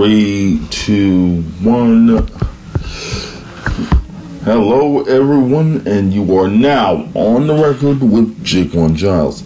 Three, 0.00 0.66
two, 0.70 1.42
one. 1.60 2.26
Hello, 4.44 5.02
everyone, 5.02 5.86
and 5.86 6.14
you 6.14 6.38
are 6.38 6.48
now 6.48 7.06
on 7.12 7.46
the 7.46 7.54
record 7.54 8.00
with 8.00 8.42
Jake 8.42 8.72
One 8.72 8.96
Giles. 8.96 9.44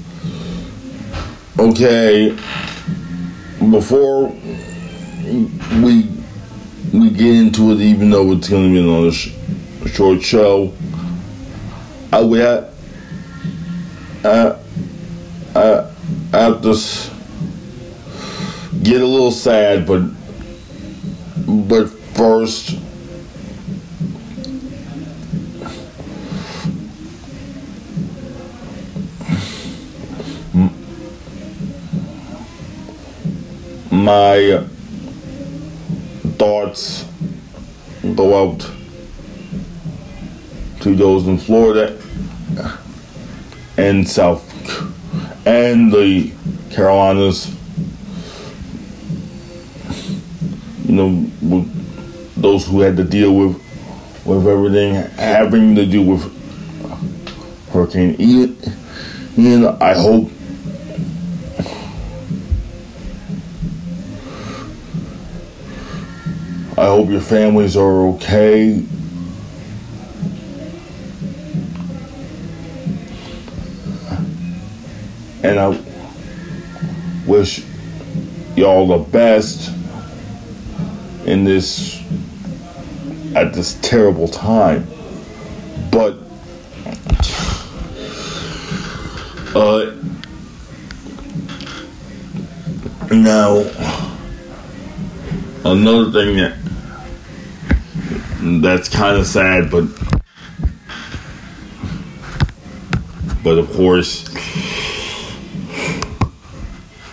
Okay, 1.59 2.39
before 3.69 4.29
we 5.83 6.09
we 6.93 7.11
get 7.11 7.35
into 7.35 7.73
it, 7.73 7.81
even 7.81 8.11
though 8.11 8.31
it's 8.31 8.49
going 8.49 8.69
to 8.69 8.75
be 8.75 8.79
another 8.79 9.11
sh- 9.11 9.33
short 9.87 10.23
show, 10.23 10.73
I 12.13 12.23
we 12.23 12.39
have, 12.39 12.73
uh, 14.25 14.57
uh, 15.57 15.91
I 16.33 16.39
have 16.39 16.63
to 16.63 16.75
get 18.85 19.03
a 19.03 19.07
little 19.07 19.33
sad, 19.33 19.85
but 19.85 20.03
but 21.47 21.89
first. 22.15 22.79
my 34.05 34.63
thoughts 36.37 37.07
go 38.15 38.53
out 38.53 38.71
to 40.81 40.95
those 40.95 41.27
in 41.27 41.39
Florida 41.39 41.99
and 43.79 44.07
South 44.07 44.45
and 45.47 45.91
the 45.91 46.31
Carolinas. 46.71 47.49
You 50.84 50.84
know, 50.95 51.31
with 51.43 52.35
those 52.41 52.67
who 52.67 52.81
had 52.81 52.97
to 52.97 53.05
deal 53.05 53.35
with 53.35 53.61
with 54.25 54.47
everything 54.47 54.95
having 55.19 55.75
to 55.75 55.85
do 55.85 56.03
with 56.03 56.23
Hurricane 57.71 58.17
Ian. 58.19 58.57
Ian, 59.37 59.67
I 59.81 59.93
hope 59.95 60.31
I 66.77 66.87
hope 66.87 67.09
your 67.09 67.21
families 67.21 67.77
are 67.77 68.09
okay. 68.15 68.83
And 75.43 75.61
I 75.61 75.79
wish 77.27 77.65
y'all 78.57 78.87
the 78.89 78.99
best 79.11 79.71
in 81.27 81.45
this 81.45 82.03
at 83.35 83.53
this 83.53 83.79
terrible 83.81 84.29
time. 84.29 84.87
But 85.91 86.19
uh 89.55 89.95
now 93.11 93.59
another 95.65 96.11
thing 96.11 96.37
that 96.37 96.57
that's 98.63 98.89
kind 98.89 99.17
of 99.17 99.27
sad, 99.27 99.71
but 99.71 99.85
but 103.43 103.59
of 103.59 103.71
course, 103.73 104.29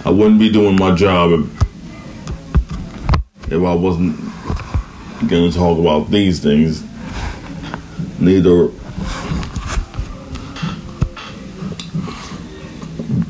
I 0.05 0.09
wouldn't 0.09 0.39
be 0.39 0.51
doing 0.51 0.75
my 0.77 0.95
job 0.95 1.49
if, 3.51 3.63
I 3.63 3.73
wasn't 3.73 4.17
going 5.27 5.51
to 5.51 5.57
talk 5.57 5.77
about 5.77 6.09
these 6.09 6.39
things. 6.39 6.83
Neither 8.19 8.69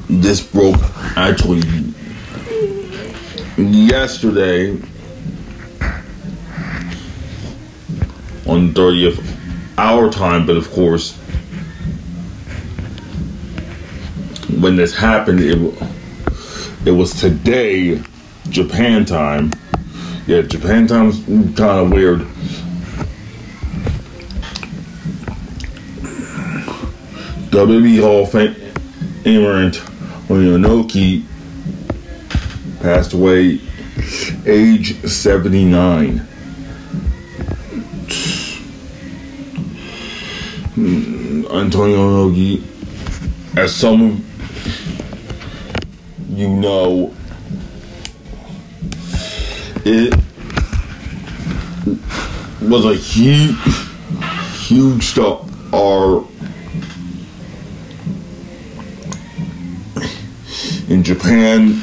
this 0.10 0.42
broke 0.42 0.80
actually 1.18 1.62
yesterday 3.58 4.72
on 8.46 8.74
30th 8.74 9.26
our 9.78 10.12
time, 10.12 10.46
but 10.46 10.56
of 10.56 10.70
course, 10.72 11.14
when 14.60 14.76
this 14.76 14.96
happened, 14.96 15.40
it 15.40 15.58
it 16.86 16.92
was 16.92 17.20
today, 17.20 18.02
Japan 18.50 19.06
time. 19.06 19.52
Yeah, 20.32 20.44
Japan 20.44 20.88
time's 20.88 21.18
kind 21.26 21.60
of 21.60 21.92
weird. 21.92 22.22
WWE 27.52 28.02
Hall 28.02 28.24
of 28.24 28.30
Famer 28.30 29.74
Oyanoki 30.30 31.26
passed 32.80 33.12
away, 33.12 33.60
age 34.46 35.06
79. 35.06 36.20
Hmm, 40.76 41.46
Antonio 41.52 42.32
Inoki, 42.32 42.64
as 43.58 43.76
some 43.76 44.02
of 44.02 44.22
you 46.40 46.48
know, 46.48 47.14
it 49.86 50.14
was 52.62 52.86
a 52.86 52.96
huge, 52.96 53.58
huge 54.68 55.04
star 55.04 55.42
in 60.92 61.04
Japan. 61.04 61.80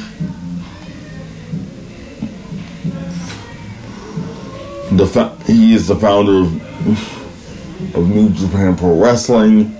The 4.91 5.07
fa- 5.07 5.37
he 5.45 5.73
is 5.73 5.87
the 5.87 5.95
founder 5.95 6.39
of, 6.41 7.95
of 7.95 8.09
New 8.09 8.29
Japan 8.29 8.75
Pro 8.75 8.99
Wrestling, 9.01 9.75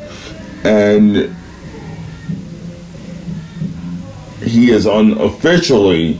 and 0.63 1.35
he 4.43 4.71
is 4.71 4.85
unofficially, 4.85 6.19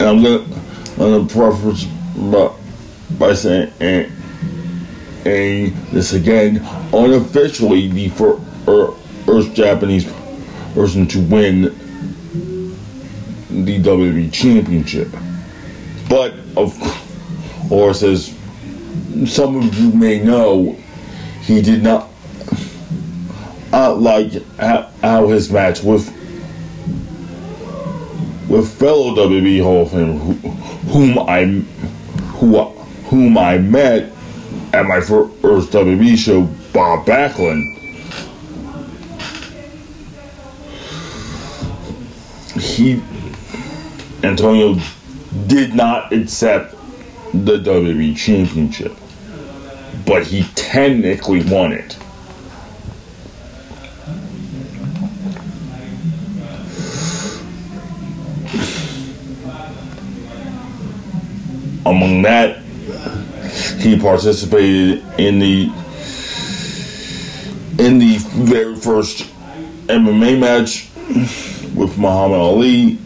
and 0.00 0.02
I'm 0.02 0.22
gonna, 0.22 0.57
I'm 1.00 1.28
gonna 1.28 1.28
by, 2.16 2.52
by 3.18 3.32
saying, 3.32 3.72
and, 3.78 4.12
and 5.24 5.72
this 5.92 6.12
again, 6.12 6.56
unofficially 6.92 7.86
the 7.86 8.08
first 9.24 9.54
Japanese 9.54 10.12
person 10.74 11.06
to 11.06 11.20
win 11.20 11.62
the 13.64 13.78
WWE 13.80 14.32
Championship. 14.32 15.08
But 16.08 16.34
of 16.56 16.76
course, 17.68 18.02
as 18.02 18.36
some 19.26 19.56
of 19.56 19.74
you 19.76 19.92
may 19.92 20.18
know, 20.18 20.72
he 21.42 21.62
did 21.62 21.80
not 21.80 22.08
uh, 23.72 23.94
like 23.94 24.32
how, 24.56 25.28
his 25.28 25.48
match 25.52 25.80
with 25.84 26.12
with 28.48 28.68
fellow 28.78 29.14
WWE 29.14 29.62
Hall 29.62 29.82
of 29.82 29.90
Famer 29.90 30.77
whom 30.88 31.18
I 31.18 31.44
who 32.38 32.62
whom 33.08 33.38
I 33.38 33.58
met 33.58 34.12
at 34.72 34.86
my 34.86 35.00
first 35.00 35.70
WWE 35.70 36.16
show, 36.16 36.42
Bob 36.72 37.06
Backlund. 37.06 37.74
He 42.60 43.02
Antonio 44.22 44.76
did 45.46 45.74
not 45.74 46.12
accept 46.12 46.74
the 47.32 47.58
WWE 47.58 48.16
Championship, 48.16 48.92
but 50.06 50.26
he 50.26 50.42
technically 50.54 51.42
won 51.44 51.72
it. 51.72 51.96
Among 61.98 62.22
that, 62.22 62.58
he 63.80 63.98
participated 63.98 65.02
in 65.18 65.40
the 65.40 65.64
in 67.76 67.98
the 67.98 68.18
very 68.18 68.76
first 68.76 69.24
MMA 69.88 70.38
match 70.38 70.88
with 71.74 71.98
Muhammad 71.98 72.38
Ali. 72.38 72.98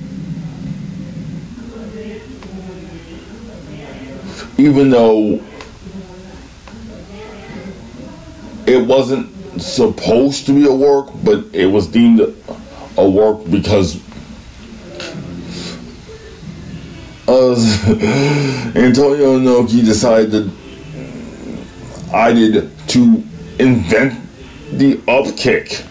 Even 4.58 4.90
though 4.90 5.40
it 8.66 8.86
wasn't 8.86 9.62
supposed 9.62 10.44
to 10.44 10.52
be 10.52 10.66
a 10.66 10.74
work, 10.74 11.08
but 11.24 11.46
it 11.54 11.64
was 11.64 11.86
deemed 11.86 12.20
a 12.98 13.08
work 13.08 13.50
because 13.50 13.98
uh, 17.32 17.54
Antonio 18.76 19.38
Inoki 19.38 19.84
decided 19.84 20.50
I 22.12 22.32
did 22.32 22.70
to 22.88 23.22
invent 23.58 24.20
the 24.72 25.00
up 25.08 25.36
kick. 25.36 25.84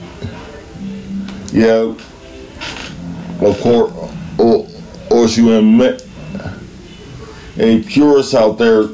Yeah, 1.52 1.96
of 3.42 3.60
course, 3.62 3.92
or, 4.38 4.68
or 5.10 5.28
you 5.28 5.58
admit 5.58 6.08
a 7.58 7.82
purist 7.84 8.34
out 8.36 8.58
there 8.58 8.88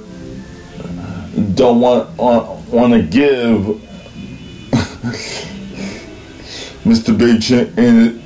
don't 1.54 1.80
want 1.82 2.18
want, 2.18 2.70
want 2.70 2.94
to 2.94 3.04
give 3.04 3.82
Mr. 6.84 7.18
Big 7.18 7.42
Chin 7.42 8.20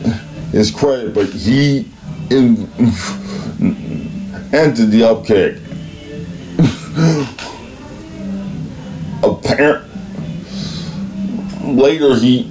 his 0.52 0.72
credit, 0.72 1.14
but 1.14 1.28
he 1.30 1.90
in, 2.30 2.68
entered 4.54 4.92
the 4.92 5.04
up 5.04 5.26
kick. 5.26 5.58
Apparent 9.24 9.88
later 11.78 12.16
he 12.16 12.44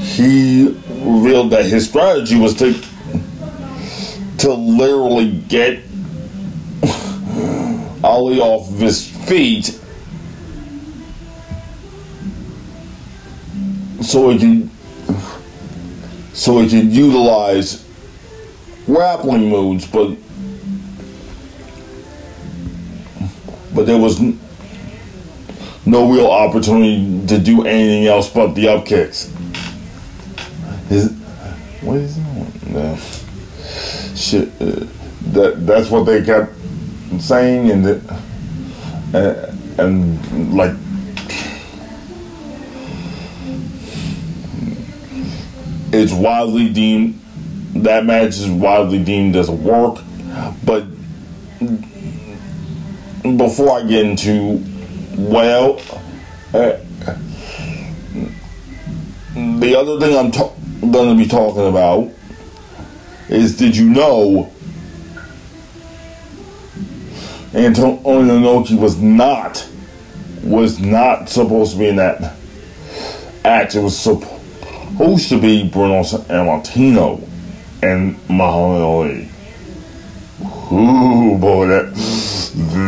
he 0.00 0.66
revealed 1.00 1.50
that 1.50 1.66
his 1.66 1.88
strategy 1.88 2.38
was 2.38 2.54
to 2.54 2.72
to 4.38 4.52
literally 4.52 5.32
get 5.48 5.82
Ali 8.02 8.40
off 8.40 8.68
of 8.70 8.78
his 8.78 9.08
feet 9.08 9.78
so 14.02 14.30
he 14.30 14.38
can 14.38 14.71
so 16.32 16.60
he 16.60 16.68
can 16.68 16.90
utilize 16.90 17.86
grappling 18.86 19.48
moves, 19.48 19.86
but 19.86 20.16
but 23.74 23.86
there 23.86 23.98
was 23.98 24.20
no 25.84 26.10
real 26.10 26.30
opportunity 26.30 27.26
to 27.26 27.38
do 27.38 27.64
anything 27.66 28.06
else 28.06 28.28
but 28.28 28.54
the 28.54 28.68
up 28.68 28.86
kicks. 28.86 29.32
His, 30.88 31.12
what 31.80 31.98
is 31.98 32.16
that? 32.16 32.66
No. 32.68 32.96
Shit, 34.14 34.48
uh, 34.60 34.86
that 35.32 35.66
that's 35.66 35.90
what 35.90 36.04
they 36.04 36.22
kept 36.22 36.52
saying, 37.18 37.70
and 37.70 37.84
that, 37.84 38.20
uh, 39.14 39.82
and 39.82 40.54
like 40.54 40.72
it's 45.92 46.12
widely 46.12 46.68
deemed 46.72 47.18
that 47.74 48.04
match 48.04 48.30
is 48.38 48.48
widely 48.48 49.02
deemed 49.02 49.34
as 49.34 49.48
a 49.48 49.52
work, 49.52 49.98
but 50.64 50.84
before 53.36 53.70
I 53.78 53.82
get 53.86 54.04
into 54.04 54.62
well, 55.16 55.80
uh, 56.52 56.76
the 59.34 59.74
other 59.76 60.00
thing 60.00 60.16
I'm 60.16 60.30
ta- 60.30 60.52
going 60.80 61.16
to 61.16 61.22
be 61.22 61.28
talking 61.28 61.66
about 61.66 62.10
is 63.28 63.56
did 63.56 63.76
you 63.76 63.88
know 63.88 64.52
Antonio 67.54 68.02
Inoki 68.02 68.78
was 68.78 69.00
not 69.00 69.66
was 70.42 70.78
not 70.78 71.28
supposed 71.28 71.72
to 71.72 71.78
be 71.78 71.88
in 71.88 71.96
that 71.96 72.34
act. 73.44 73.74
It 73.74 73.80
was 73.80 73.98
supposed 73.98 74.31
to 75.02 75.40
be 75.40 75.68
Bruno 75.68 76.02
Sammartino 76.02 77.28
and 77.82 78.16
Muhammad 78.28 78.82
Ali. 78.82 79.28
Ooh, 80.70 81.36
boy, 81.38 81.66
that 81.66 81.92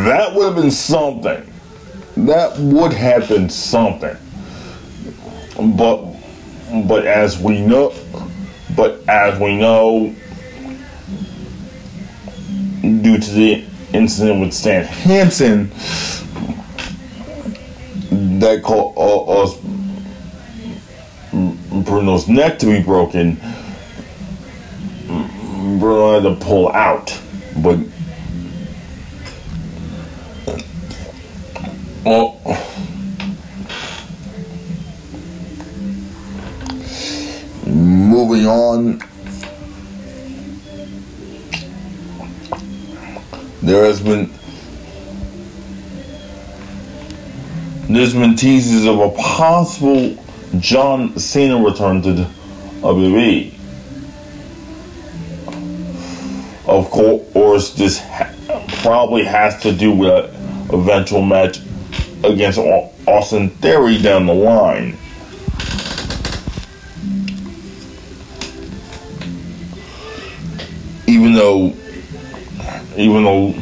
that 0.05 0.33
would 0.33 0.45
have 0.45 0.55
been 0.55 0.71
something. 0.71 1.53
That 2.15 2.57
would 2.57 2.93
have 2.93 3.27
been 3.27 3.49
something. 3.49 4.15
But 5.57 6.05
but 6.87 7.05
as 7.05 7.37
we 7.37 7.59
know, 7.59 7.93
but 8.77 9.07
as 9.09 9.37
we 9.39 9.57
know, 9.57 10.15
due 12.81 13.17
to 13.17 13.31
the 13.31 13.65
incident 13.93 14.39
with 14.39 14.53
Stan 14.53 14.85
Hansen, 14.85 15.69
that 18.39 18.63
caused 18.63 19.64
uh, 19.64 19.64
Bruno's 21.85 22.27
neck 22.27 22.59
to 22.59 22.65
be 22.65 22.81
broken. 22.81 23.35
Bruno 25.79 26.13
had 26.13 26.23
to 26.23 26.35
pull 26.43 26.69
out, 26.69 27.19
but 27.57 27.79
well, 32.03 32.41
moving 37.65 38.47
on. 38.47 38.99
There 43.61 43.85
has 43.85 44.01
been 44.01 44.31
there's 47.89 48.13
been 48.13 48.35
teases 48.35 48.85
of 48.85 48.99
a 48.99 49.09
possible 49.11 50.24
John 50.59 51.17
Cena 51.19 51.63
returned 51.63 52.03
to 52.03 52.27
WWE. 52.81 53.53
Of 56.67 56.89
course, 56.89 57.73
this 57.73 57.99
ha- 57.99 58.33
probably 58.81 59.23
has 59.23 59.61
to 59.61 59.71
do 59.71 59.91
with 59.91 60.33
an 60.33 60.73
eventual 60.73 61.21
match 61.21 61.59
against 62.23 62.59
Austin 63.07 63.49
Theory 63.49 64.01
down 64.01 64.25
the 64.25 64.33
line. 64.33 64.97
Even 71.07 71.33
though, 71.33 71.73
even 72.97 73.23
though 73.23 73.53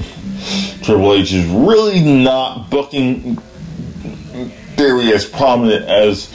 Triple 0.81 1.13
H 1.13 1.33
is 1.33 1.45
really 1.47 1.99
not 2.01 2.69
booking 2.69 3.37
Theory 4.83 5.13
as 5.13 5.23
prominent 5.25 5.85
as 5.85 6.25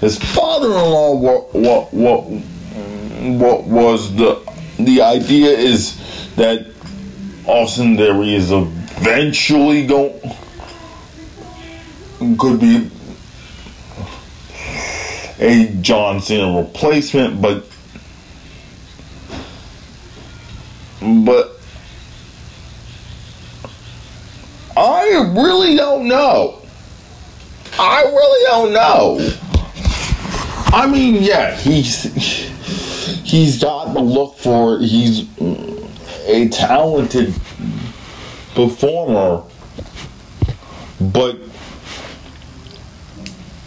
his 0.00 0.18
father-in-law. 0.18 1.14
What 1.14 1.54
what 1.54 1.94
what 1.94 2.22
what 2.24 3.62
was 3.62 4.12
the 4.16 4.42
the 4.76 5.02
idea 5.02 5.50
is 5.50 6.34
that 6.34 6.66
Austin 7.46 7.96
Theory 7.96 8.34
is 8.34 8.50
eventually 8.50 9.86
going 9.86 10.20
could 12.38 12.58
be 12.58 12.90
a 15.38 15.68
John 15.80 16.20
Cena 16.20 16.60
replacement, 16.60 17.40
but 17.40 17.68
but 21.00 21.60
I 24.76 25.32
really 25.36 25.76
don't 25.76 26.08
know. 26.08 26.65
I 27.78 28.02
really 28.02 28.44
don't 28.46 28.72
know. 28.72 29.18
I 30.72 30.86
mean, 30.86 31.22
yeah, 31.22 31.54
he's 31.56 32.02
he's 33.22 33.60
got 33.60 33.92
the 33.92 34.00
look 34.00 34.36
for 34.38 34.78
he's 34.78 35.28
a 36.26 36.48
talented 36.48 37.34
performer, 38.54 39.42
but 41.00 41.38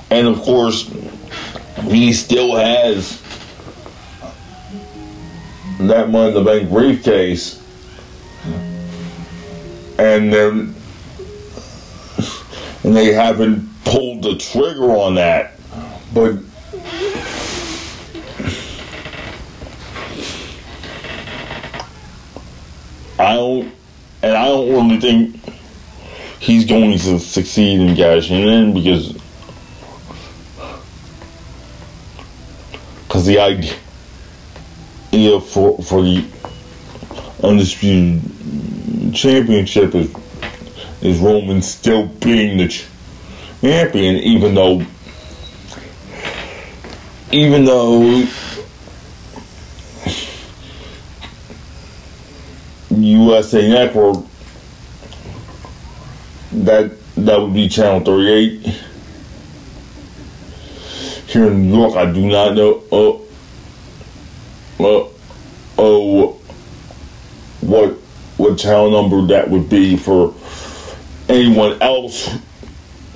and 0.09 0.27
of 0.27 0.37
course, 0.39 0.91
he 1.83 2.11
still 2.13 2.55
has 2.55 3.21
that 5.81 6.09
money 6.09 6.29
in 6.29 6.33
the 6.33 6.43
bank 6.43 6.69
briefcase. 6.69 7.57
And 9.99 10.31
then 10.33 10.75
and 12.83 12.95
they 12.95 13.13
haven't 13.13 13.68
pulled 13.86 14.24
the 14.24 14.38
trigger 14.38 14.91
on 14.91 15.15
that. 15.15 15.53
But 16.13 16.39
I 23.19 23.33
don't 23.33 23.74
and 24.21 24.36
I 24.36 24.45
don't 24.45 24.69
really 24.69 25.00
think 25.00 25.39
he's 26.39 26.65
going 26.65 26.98
to 26.98 27.19
succeed 27.19 27.81
in 27.81 27.95
cashing 27.95 28.48
in 28.48 28.74
because 28.74 29.13
because 33.07 33.25
the 33.25 33.39
idea 33.39 35.41
for 35.41 35.77
for 35.79 36.01
the 36.01 36.25
undisputed 37.43 38.21
championship 39.13 39.95
is 39.95 40.13
is 41.01 41.19
Roman 41.19 41.62
still 41.62 42.07
being 42.07 42.57
the 42.57 42.67
champion, 43.61 44.15
even 44.17 44.53
though, 44.55 44.81
even 47.31 47.65
though 47.65 48.25
USA 52.91 53.67
Network, 53.69 54.25
that 56.51 56.91
that 57.15 57.39
would 57.39 57.53
be 57.53 57.69
Channel 57.69 58.01
38 58.01 58.61
here 61.27 61.47
in 61.47 61.69
New 61.69 61.77
York. 61.77 61.95
I 61.95 62.11
do 62.11 62.25
not 62.27 62.55
know. 62.55 62.83
Oh, 62.91 63.21
oh, 64.79 65.13
oh 65.77 66.39
what 67.61 67.91
what 68.37 68.57
channel 68.57 68.89
number 68.89 69.21
that 69.27 69.49
would 69.49 69.69
be 69.69 69.97
for 69.97 70.33
anyone 71.27 71.79
else 71.81 72.29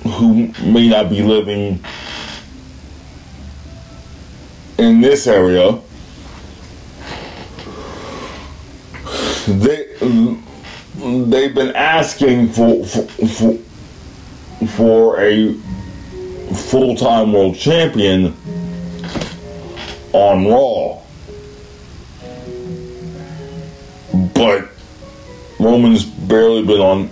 who 0.04 0.52
may 0.62 0.88
not 0.88 1.08
be 1.08 1.22
living 1.22 1.82
in 4.78 5.00
this 5.00 5.26
area. 5.26 5.78
They 9.46 9.84
they've 10.00 11.54
been 11.54 11.74
asking 11.74 12.48
for 12.50 12.84
for 12.84 13.58
for, 14.66 15.20
a 15.20 15.52
full 16.54 16.96
time 16.96 17.32
world 17.32 17.56
champion 17.56 18.34
on 20.12 20.46
Raw. 20.46 21.00
But 24.34 24.70
Roman's 25.58 26.04
barely 26.04 26.64
been 26.64 26.80
on 26.80 27.10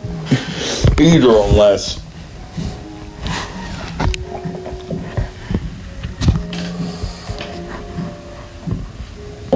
either 0.98 1.30
unless 1.30 2.01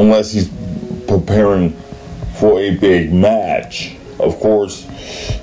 unless 0.07 0.31
he's 0.31 0.49
preparing 1.09 1.71
for 2.39 2.61
a 2.61 2.77
big 2.77 3.13
match. 3.13 3.97
Of 4.21 4.39
course, 4.39 4.83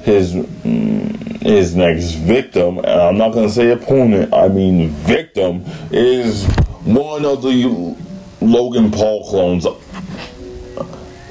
his 0.04 0.34
mm, 0.34 1.42
his 1.42 1.76
next 1.76 2.14
victim, 2.14 2.78
and 2.80 2.88
I'm 2.88 3.18
not 3.18 3.34
to 3.34 3.50
say 3.50 3.72
opponent, 3.72 4.34
I 4.34 4.48
mean 4.48 4.90
victim, 4.90 5.66
is 5.92 6.46
one 6.86 7.26
of 7.26 7.44
the 7.44 7.96
Logan 8.40 8.90
Paul 8.90 9.30
clones. 9.30 9.68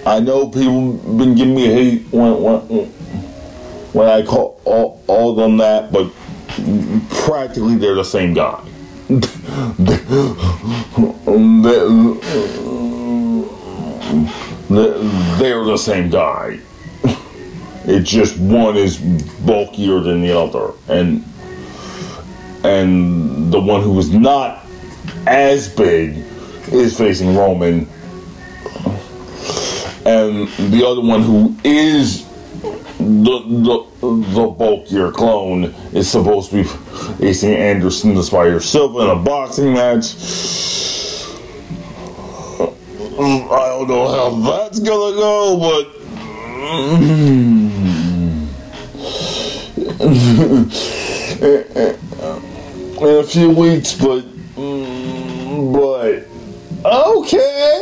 I 0.04 0.20
know 0.20 0.48
people 0.48 0.92
been 1.16 1.34
giving 1.34 1.54
me 1.54 1.66
hate 1.66 2.02
when 2.12 2.42
when, 2.42 2.60
when 3.92 4.08
I 4.08 4.22
call 4.22 4.60
all, 4.64 5.02
all 5.06 5.34
them 5.34 5.56
that, 5.56 5.90
but 5.90 6.12
practically 7.24 7.76
they're 7.76 7.94
the 7.94 8.04
same 8.04 8.34
guy. 8.34 8.62
they're 14.74 15.64
the 15.64 15.76
same 15.76 16.10
guy. 16.10 16.58
It's 17.84 18.08
just 18.08 18.38
one 18.38 18.76
is 18.76 18.98
bulkier 19.44 19.98
than 19.98 20.22
the 20.22 20.38
other, 20.38 20.72
and 20.88 21.24
and 22.62 23.52
the 23.52 23.60
one 23.60 23.82
who 23.82 23.98
is 23.98 24.12
not 24.12 24.64
as 25.26 25.68
big 25.68 26.24
is 26.70 26.96
facing 26.96 27.36
Roman, 27.36 27.88
and 30.06 30.46
the 30.72 30.84
other 30.86 31.00
one 31.00 31.22
who 31.22 31.56
is 31.64 32.24
the 32.98 33.86
the, 34.00 34.08
the 34.08 34.46
bulkier 34.46 35.10
clone 35.10 35.64
is 35.92 36.08
supposed 36.08 36.50
to 36.50 36.56
be 36.56 36.64
facing 37.18 37.52
Anderson 37.54 38.14
the 38.14 38.22
Spider 38.22 38.60
Silva 38.60 39.00
in 39.00 39.10
a 39.10 39.16
boxing 39.16 39.72
match. 39.74 40.81
I 43.24 43.68
don't 43.68 43.88
know 43.88 44.08
how 44.08 44.30
that's 44.50 44.80
gonna 44.80 45.16
go, 45.16 45.58
but. 45.58 45.86
Mm. 46.62 47.62
in 53.02 53.18
a 53.18 53.24
few 53.24 53.50
weeks, 53.50 53.94
but 53.94 54.22
mm, 54.54 55.72
but 55.72 56.28
okay. 56.84 57.80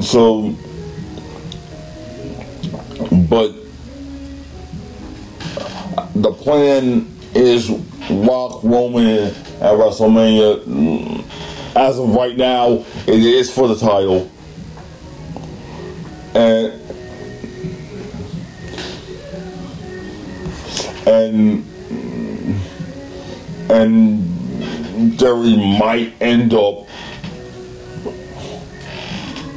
so, 0.02 0.54
but 3.28 3.52
the 6.14 6.32
plan 6.32 7.06
is 7.34 7.68
Rock 8.10 8.64
Roman 8.64 9.06
at 9.06 9.34
WrestleMania. 9.60 10.64
Mm, 10.64 11.23
As 11.76 11.98
of 11.98 12.14
right 12.14 12.36
now, 12.36 12.84
it 13.06 13.20
is 13.20 13.52
for 13.52 13.66
the 13.66 13.74
title, 13.74 14.30
and 16.34 16.80
and 21.06 21.64
and 23.70 25.18
Theory 25.18 25.56
might 25.56 26.14
end 26.20 26.54
up 26.54 26.86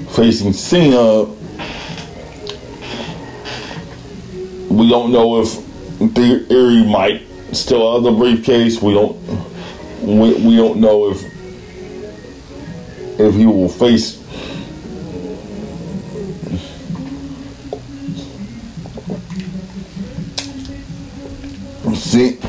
facing 0.09 0.53
Cena. 0.53 1.25
We 4.69 4.89
don't 4.89 5.11
know 5.11 5.39
if 5.39 5.49
Theory 6.15 6.83
might 6.83 7.21
still 7.51 7.93
have 7.93 8.01
the 8.03 8.11
briefcase. 8.11 8.81
We 8.81 8.95
don't. 8.95 9.15
We, 10.01 10.33
we 10.33 10.55
don't 10.55 10.79
know 10.79 11.11
if 11.11 11.36
if 13.19 13.33
he 13.35 13.45
will 13.45 13.69
face 13.69 14.23
see, 21.97 22.39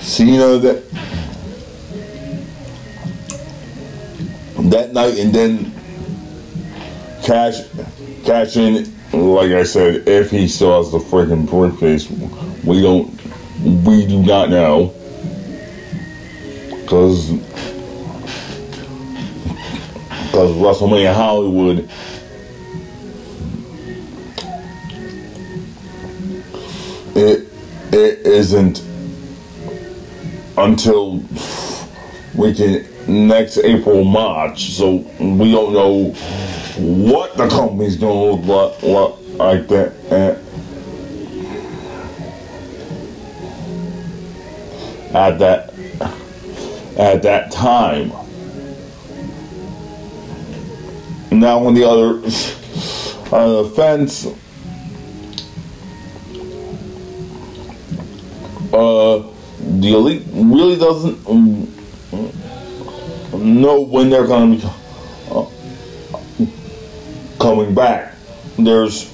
see, 0.00 0.30
you 0.30 0.38
know 0.38 0.58
that 0.58 0.82
that 4.70 4.92
night, 4.92 5.18
and 5.18 5.34
then 5.34 5.72
cash, 7.22 7.60
cash 8.24 8.56
in. 8.56 8.92
Like 9.12 9.52
I 9.52 9.64
said, 9.64 10.08
if 10.08 10.30
he 10.30 10.48
still 10.48 10.82
has 10.82 10.90
the 10.90 10.98
freaking 10.98 11.48
briefcase, 11.48 12.08
we 12.64 12.80
don't, 12.80 13.10
we 13.84 14.06
do 14.06 14.22
not 14.22 14.48
know, 14.48 14.94
because 16.80 17.30
because 20.42 20.56
WrestleMania 20.56 21.14
Hollywood 21.14 21.88
it 27.14 27.48
it 27.92 28.26
isn't 28.26 28.82
until 30.56 31.22
we 32.34 32.54
can 32.54 32.88
next 33.06 33.58
April 33.58 34.04
March, 34.04 34.70
so 34.70 34.96
we 35.20 35.52
don't 35.52 35.72
know 35.72 36.10
what 36.78 37.36
the 37.36 37.48
company's 37.48 37.96
gonna 37.96 38.36
look 38.36 38.82
like, 38.82 39.28
like 39.38 39.68
that. 39.68 39.92
And 40.10 40.38
at 45.14 45.38
that 45.38 45.74
at 46.96 47.22
that 47.22 47.52
time. 47.52 48.21
Now 51.32 51.64
on 51.64 51.74
the 51.74 51.84
other 51.88 52.20
uh, 53.34 53.64
fence, 53.70 54.26
uh, 58.72 59.22
the 59.58 59.94
elite 59.94 60.24
really 60.32 60.76
doesn't 60.76 61.26
um, 61.26 61.72
know 63.32 63.80
when 63.80 64.10
they're 64.10 64.26
going 64.26 64.60
to 64.60 64.66
be 64.66 64.72
uh, 65.30 65.46
coming 67.40 67.74
back. 67.74 68.14
There's 68.58 69.10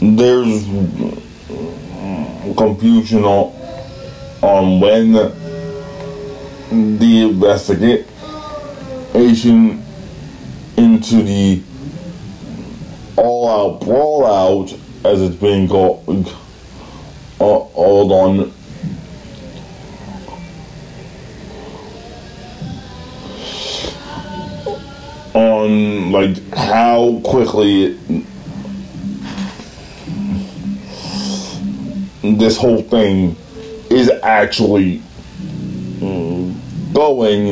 there's 0.00 1.29
confusion 2.56 3.24
on, 3.24 3.52
on 4.42 4.80
when 4.80 5.12
the 6.98 7.22
investigation 7.28 8.06
into 10.76 11.22
the 11.22 11.62
all-out 13.16 13.80
brawl-out, 13.80 14.72
as 15.04 15.20
it's 15.20 15.36
being 15.36 15.68
called, 15.68 16.28
uh, 17.40 17.58
called 17.74 18.12
on. 18.12 18.52
On 25.32 26.12
like 26.12 26.54
how 26.54 27.20
quickly 27.24 27.84
it, 27.84 28.24
this 32.22 32.56
whole 32.56 32.82
thing 32.82 33.36
is 33.90 34.10
actually 34.22 35.02
mm, 35.98 36.54
going, 36.92 37.50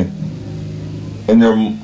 and 1.29 1.43
there 1.43 1.53
and, 1.53 1.79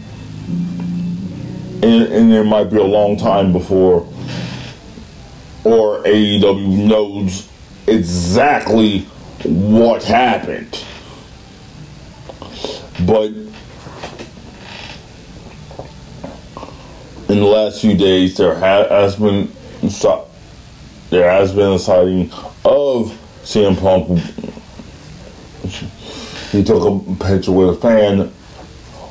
and 1.85 2.33
there 2.33 2.45
might 2.45 2.71
be 2.71 2.77
a 2.77 2.85
long 2.85 3.17
time 3.17 3.53
before 3.53 4.09
or 5.65 6.03
AEW 6.03 6.87
knows 6.87 7.49
exactly 7.87 9.01
what 9.45 10.05
happened. 10.05 10.85
But 13.07 13.31
in 17.29 17.41
the 17.41 17.47
last 17.47 17.81
few 17.81 17.97
days, 17.97 18.37
there 18.37 18.55
has 18.55 19.17
been 19.17 19.51
there 21.15 21.31
has 21.31 21.53
been 21.53 21.75
a 21.75 21.79
sighting 21.79 22.29
of 22.65 23.17
CM 23.45 23.79
Punk. 23.79 24.19
He 26.51 26.65
took 26.65 26.83
a 26.83 27.25
picture 27.25 27.53
with 27.53 27.69
a 27.69 27.75
fan 27.75 28.33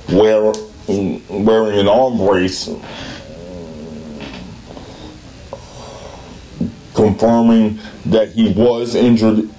wearing 0.10 1.45
wearing 1.45 1.79
an 1.79 1.88
arm 1.88 2.17
brace 2.17 2.65
confirming 6.93 7.79
that 8.07 8.33
he 8.33 8.51
was 8.51 8.95
injured 8.95 9.50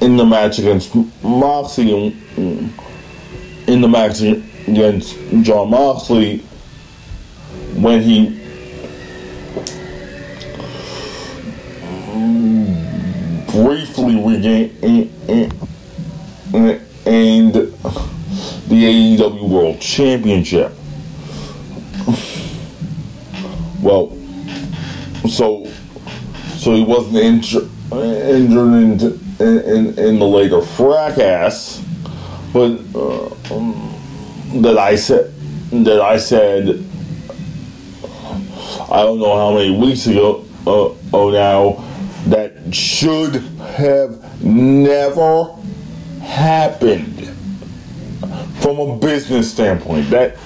in 0.00 0.16
the 0.16 0.24
match 0.24 0.58
against 0.58 0.92
Moxley 1.22 2.16
in 2.36 3.80
the 3.80 3.88
match 3.88 4.20
against 4.22 5.16
John 5.42 5.70
Moxley 5.70 6.38
when 7.76 8.02
he 8.02 8.41
briefly 13.52 14.16
regained 14.16 14.72
the 17.52 18.84
AEW 18.84 19.48
World 19.48 19.80
Championship. 19.80 20.72
Well, 23.82 24.16
so 25.28 25.66
so 26.56 26.74
he 26.74 26.82
wasn't 26.82 27.16
injured 27.16 27.68
injured 27.92 29.02
in, 29.40 29.58
in, 29.60 29.98
in 29.98 30.18
the 30.18 30.24
later 30.24 30.62
fracas, 30.62 31.82
but 32.52 32.78
uh, 32.94 33.26
um, 33.54 34.62
that 34.62 34.78
I 34.78 34.96
said 34.96 35.34
that 35.72 36.00
I 36.00 36.16
said 36.16 36.84
I 38.90 39.02
don't 39.02 39.18
know 39.18 39.36
how 39.36 39.54
many 39.54 39.76
weeks 39.76 40.06
ago 40.06 40.44
uh, 40.66 40.94
oh 41.12 41.30
now 41.30 41.84
that 42.28 42.52
should 42.74 43.36
have 43.36 44.42
never 44.44 45.54
happened. 46.20 47.28
From 48.60 48.78
a 48.78 48.96
business 48.96 49.50
standpoint 49.50 50.08
that 50.10 50.36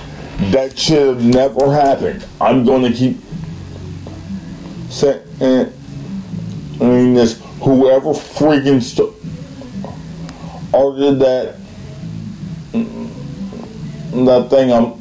that 0.52 0.78
should 0.78 1.16
have 1.16 1.24
never 1.24 1.72
happened. 1.72 2.26
I'm 2.40 2.64
going 2.64 2.82
to 2.90 2.92
keep 2.96 3.18
saying 4.90 5.72
this. 6.78 7.42
Whoever 7.60 8.10
freaking 8.10 8.82
st- 8.82 9.12
ordered 10.72 11.18
that 11.20 11.56
that 14.24 14.50
thing 14.50 14.72
I'm 14.72 14.94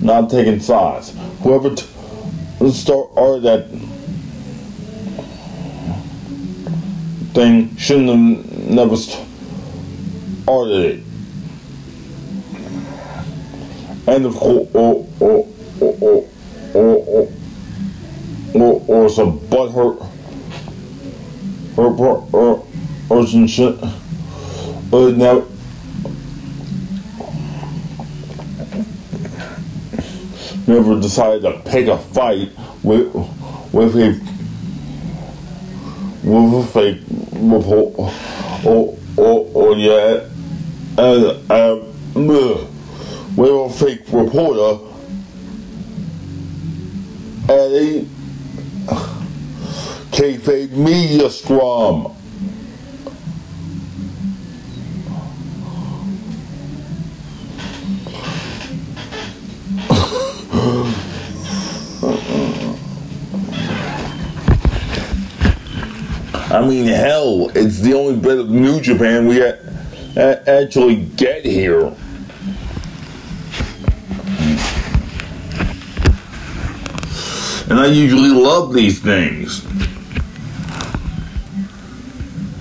not 0.00 0.30
taking 0.30 0.60
sides. 0.60 1.14
Whoever 1.42 1.74
t- 1.74 1.86
start 2.70 3.08
ordered 3.14 3.42
that 3.42 3.91
thing 7.32 7.74
shouldn't 7.76 8.08
have 8.08 8.68
never 8.68 8.96
st- 8.96 9.26
ordered 10.46 10.84
it. 10.84 11.04
And 14.06 14.26
of 14.26 14.34
course, 14.34 14.68
or 14.74 15.06
or 15.20 15.48
or 15.80 15.94
or 16.00 16.28
or, 16.74 17.28
or, 18.54 18.84
or 18.88 19.08
some 19.08 19.38
butthurt 19.40 20.06
or 21.76 21.86
or 21.86 22.28
or, 22.32 22.66
or 23.08 23.26
some 23.26 23.46
shit. 23.46 23.78
But 24.90 25.16
now. 25.16 25.44
Never 30.64 31.00
decided 31.00 31.42
to 31.42 31.60
pick 31.70 31.88
a 31.88 31.98
fight 31.98 32.50
with 32.82 33.12
with 33.72 33.96
a 33.96 34.20
with 36.22 36.54
a 36.54 36.66
fake 36.72 37.00
report 37.32 38.12
or 38.64 38.98
or 39.16 39.50
or 39.54 39.76
yeah 39.76 40.28
and 40.98 41.50
um 41.50 41.92
with 43.36 43.50
a 43.50 43.70
fake 43.70 44.02
reporter 44.12 44.78
and 47.48 47.74
a 47.74 48.06
kayfabe 50.12 50.70
media 50.72 51.30
scrum. 51.30 52.11
I 66.62 66.64
mean, 66.64 66.86
hell, 66.86 67.50
it's 67.56 67.80
the 67.80 67.92
only 67.94 68.14
bit 68.14 68.38
of 68.38 68.48
New 68.48 68.80
Japan 68.80 69.26
we 69.26 69.42
actually 70.16 70.94
get 71.16 71.44
here. 71.44 71.86
And 77.68 77.80
I 77.80 77.86
usually 77.86 78.28
love 78.28 78.72
these 78.72 79.00
things. 79.02 79.62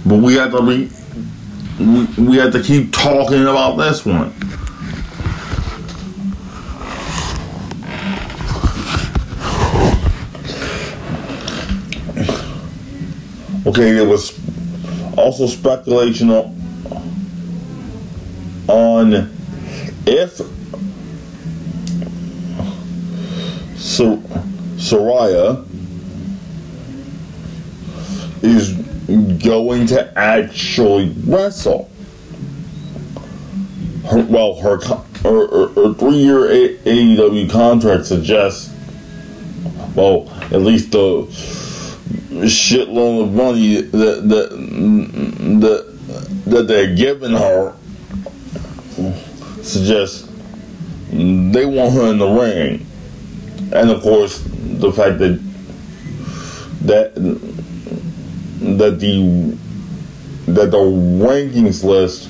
But 0.04 0.18
we 0.18 0.34
have 0.34 0.50
to 0.54 0.90
we 2.18 2.38
have 2.38 2.54
to 2.54 2.64
keep 2.64 2.92
talking 2.92 3.44
about 3.44 3.76
this 3.76 4.04
one. 4.04 4.34
Okay, 13.71 13.93
there 13.93 14.05
was 14.05 14.38
also 15.17 15.47
speculation 15.47 16.29
on, 18.67 19.31
if 20.05 20.41
Sor- 23.77 24.17
Saraya 24.75 25.65
is 28.43 28.73
going 29.41 29.86
to 29.88 30.19
actually 30.19 31.15
wrestle. 31.25 31.89
Her, 34.10 34.21
well, 34.25 34.60
her, 34.60 34.81
her, 34.81 35.47
her, 35.47 35.67
her 35.69 35.93
three-year 35.93 36.75
AEW 36.84 37.49
contract 37.49 38.05
suggests, 38.07 38.69
well, 39.95 40.29
at 40.51 40.62
least 40.62 40.91
the 40.91 41.61
shitload 42.45 43.23
of 43.23 43.34
money 43.34 43.82
that 43.82 44.30
that 44.30 44.49
that, 45.62 46.43
that 46.45 46.67
they're 46.67 46.95
giving 46.95 47.32
her 47.32 47.75
suggests 49.62 50.27
they 51.12 51.65
want 51.65 51.93
her 51.93 52.10
in 52.12 52.17
the 52.17 52.27
ring, 52.27 52.86
and 53.73 53.89
of 53.89 54.01
course 54.01 54.41
the 54.45 54.91
fact 54.91 55.19
that 55.19 55.39
that 56.82 57.13
that 57.15 58.99
the 58.99 59.58
that 60.47 60.71
the 60.71 60.77
rankings 60.77 61.84
list 61.84 62.30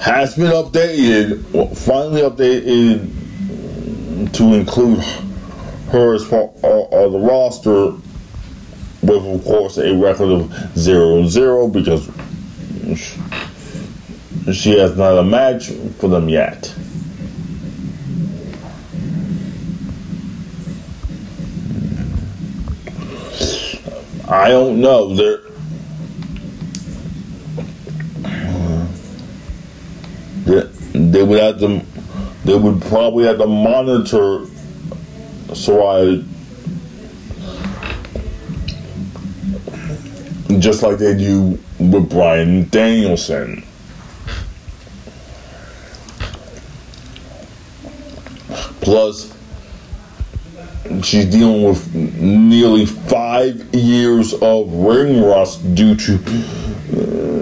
has 0.00 0.34
been 0.34 0.52
updated, 0.52 1.76
finally 1.76 2.22
updated 2.22 3.12
to 4.32 4.54
include 4.54 5.02
her 5.90 6.14
as 6.14 6.24
part 6.24 6.50
of 6.56 6.64
uh, 6.64 6.82
uh, 6.82 7.08
the 7.08 7.18
roster 7.18 7.92
with 9.06 9.24
of 9.24 9.44
course 9.44 9.78
a 9.78 9.94
record 9.94 10.30
of 10.30 10.78
0 10.78 11.26
0 11.26 11.68
because 11.68 12.10
she 14.52 14.78
has 14.78 14.96
not 14.96 15.18
a 15.18 15.22
match 15.22 15.68
for 15.98 16.08
them 16.08 16.28
yet. 16.28 16.74
I 24.28 24.48
don't 24.48 24.80
know. 24.80 25.14
There, 25.14 25.38
they 30.92 31.22
would 31.22 31.38
have 31.38 31.60
to. 31.60 31.84
They 32.44 32.56
would 32.56 32.82
probably 32.82 33.24
have 33.24 33.38
to 33.38 33.46
monitor 33.46 34.46
Saraya 35.48 36.24
just 40.60 40.82
like 40.82 40.98
they 40.98 41.16
do 41.16 41.58
with 41.78 42.10
Bryan 42.10 42.68
Danielson. 42.68 43.64
Plus, 48.80 49.36
she's 51.02 51.26
dealing 51.26 51.64
with 51.64 51.94
nearly 51.94 52.86
five 52.86 53.74
years 53.74 54.32
of 54.34 54.72
ring 54.72 55.22
rust 55.22 55.74
due 55.74 55.96
to 55.96 56.14
uh, 56.92 57.36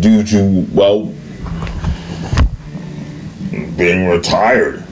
due 0.00 0.24
to 0.24 0.66
well 0.72 1.12
being 3.76 4.08
retired. 4.08 4.84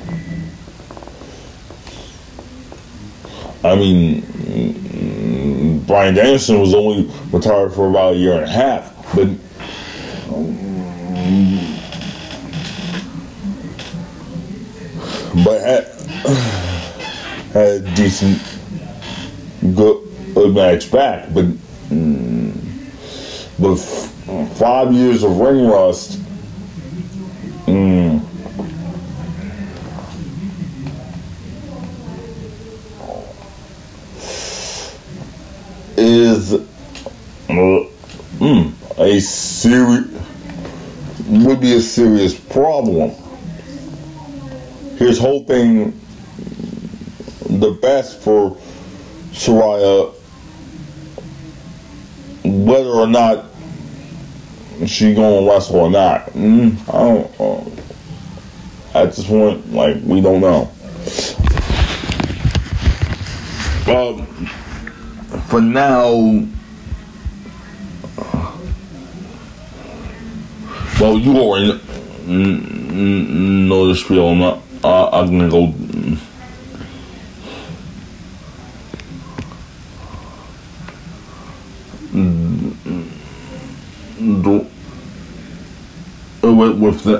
I 3.65 3.75
mean, 3.75 4.23
Bryan 5.89 6.15
Danielson 6.15 6.61
was 6.61 6.75
only 6.75 7.11
retired 7.33 7.73
for 7.73 7.89
about 7.89 8.13
a 8.13 8.17
year 8.17 8.35
and 8.35 8.45
a 8.45 8.49
half, 8.49 8.95
but 9.15 9.27
um, 10.29 10.59
but 15.43 15.61
had, 15.63 15.87
had 17.55 17.67
a 17.67 17.95
decent 17.97 18.39
good, 19.75 20.55
match 20.55 20.93
back, 20.93 21.33
but 21.33 21.47
mm, 21.47 22.55
but 23.59 23.77
five 24.57 24.93
years 24.93 25.25
of 25.25 25.39
ring 25.39 25.67
rust. 25.67 26.21
Mm, 27.65 28.29
is 35.99 36.55
uh, 36.55 36.59
mm, 37.49 38.73
a 39.09 39.21
serious 39.21 40.07
would 41.27 41.61
be 41.61 41.75
a 41.75 41.81
serious 41.81 42.39
problem. 42.39 43.11
His 44.99 45.19
whole 45.19 45.45
thing, 45.45 45.99
the 47.49 47.79
best 47.81 48.21
for 48.21 48.57
Saraya, 49.33 50.13
whether 52.45 52.91
or 52.91 53.07
not 53.07 53.47
she 54.87 55.15
gonna 55.15 55.49
wrestle 55.51 55.77
or 55.77 55.91
not. 55.91 56.27
Mm, 56.33 56.79
I 56.89 56.93
don't. 56.93 57.41
Uh, 57.41 58.99
at 58.99 59.15
this 59.15 59.27
point, 59.27 59.73
like 59.73 59.97
we 60.05 60.21
don't 60.21 60.41
know. 60.41 60.71
Um, 63.87 64.27
for 65.47 65.63
now, 65.63 66.47
well, 71.01 71.17
you 71.17 71.39
already 71.39 71.81
know 72.27 73.89
the 73.89 73.95
spiel. 73.95 74.29
I'm 74.29 74.39
not. 74.39 74.63
Uh, 74.83 75.09
I'm 75.11 75.39
gonna 75.39 75.51
go. 75.51 75.75
Do, 84.19 84.67
with, 86.43 86.79
with 86.79 87.05
the, 87.05 87.19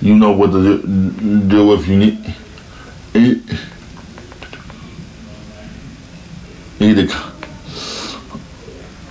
you 0.00 0.16
know 0.16 0.32
what 0.32 0.50
to 0.50 0.62
do, 0.62 1.40
do 1.48 1.72
if 1.74 1.86
you 1.86 1.96
need. 1.96 2.34
It, 3.14 3.42
either 6.80 7.06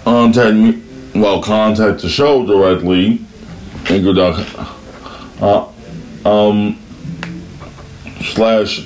contact 0.03 0.55
me, 0.55 0.81
well, 1.21 1.41
contact 1.41 2.01
the 2.01 2.09
show 2.09 2.45
directly, 2.45 3.21
anchor.com, 3.89 4.67
uh, 5.41 5.67
um, 6.29 6.77
slash 8.33 8.81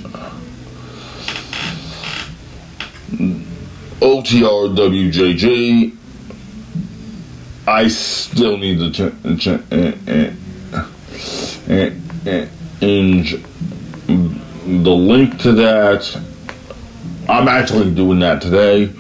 OTRWJJ. 4.02 5.98
I 7.65 7.88
still 7.88 8.58
need 8.58 8.78
to 8.80 8.91
ch- 8.91 9.13
ch- 9.41 9.48
and, 9.72 9.98
and, 10.08 10.38
and, 11.67 12.02
and 12.82 13.26
the 14.86 14.91
link 14.91 15.39
to 15.39 15.54
that 15.54 16.19
I'm 17.30 17.48
actually 17.48 17.93
doing 17.93 18.19
that 18.19 18.41
today. 18.41 18.91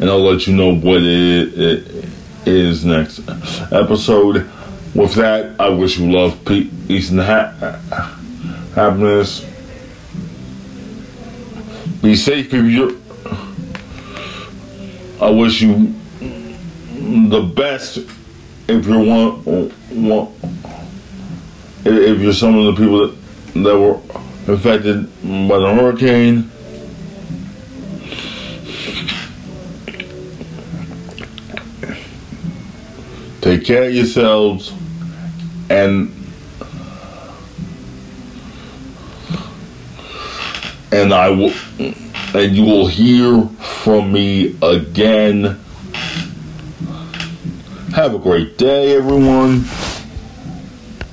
And 0.00 0.08
I'll 0.08 0.24
let 0.24 0.46
you 0.46 0.56
know 0.56 0.74
what 0.74 1.02
it 1.02 2.08
is 2.46 2.84
next 2.86 3.20
episode. 3.70 4.50
With 4.94 5.14
that, 5.14 5.60
I 5.60 5.68
wish 5.68 5.98
you 5.98 6.10
love, 6.10 6.42
peace, 6.44 7.10
and 7.10 7.20
ha- 7.20 8.10
happiness. 8.74 9.44
Be 12.02 12.16
safe 12.16 12.52
if 12.54 12.64
you're. 12.64 12.92
I 15.20 15.28
wish 15.28 15.60
you 15.60 15.94
the 17.28 17.42
best 17.54 17.98
if 18.68 18.86
you're 18.86 19.04
one, 19.04 19.68
one 19.90 20.28
if 21.84 22.20
you're 22.20 22.32
some 22.32 22.56
of 22.56 22.66
the 22.66 22.82
people 22.82 23.06
that, 23.08 23.62
that 23.64 23.78
were 23.78 24.00
affected 24.54 25.04
by 25.22 25.58
the 25.58 25.74
hurricane. 25.74 26.50
Take 33.40 33.64
care 33.64 33.84
of 33.84 33.94
yourselves 33.94 34.72
and 35.70 36.14
and 40.92 41.14
I 41.14 41.30
will 41.30 41.52
and 42.34 42.54
you 42.54 42.64
will 42.64 42.86
hear 42.86 43.42
from 43.82 44.12
me 44.12 44.56
again. 44.62 45.58
Have 47.94 48.14
a 48.14 48.18
great 48.18 48.58
day, 48.58 48.94
everyone. 48.94 49.64